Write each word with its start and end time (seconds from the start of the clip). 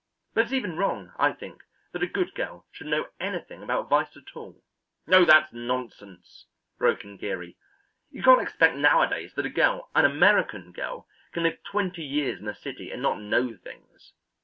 But 0.33 0.45
it's 0.45 0.53
even 0.53 0.77
wrong, 0.77 1.11
I 1.19 1.31
think, 1.31 1.61
that 1.91 2.01
a 2.01 2.07
good 2.07 2.33
girl 2.33 2.65
should 2.71 2.87
know 2.87 3.09
anything 3.19 3.61
about 3.61 3.87
vice 3.87 4.17
at 4.17 4.35
all." 4.35 4.63
"Oh, 5.07 5.25
that's 5.25 5.53
nonsense," 5.53 6.47
broke 6.79 7.03
in 7.03 7.17
Geary; 7.17 7.55
"you 8.09 8.23
can't 8.23 8.41
expect 8.41 8.75
nowadays 8.77 9.35
that 9.35 9.45
a 9.45 9.49
girl, 9.51 9.91
an 9.93 10.05
American 10.05 10.71
girl, 10.71 11.07
can 11.33 11.43
live 11.43 11.63
twenty 11.63 12.01
years 12.03 12.39
in 12.39 12.47
a 12.47 12.55
city 12.55 12.89
and 12.91 13.03
not 13.03 13.21
know 13.21 13.53
things. 13.55 14.13